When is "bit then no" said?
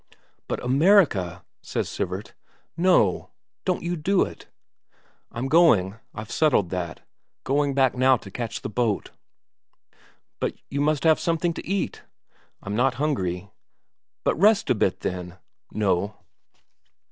14.73-16.17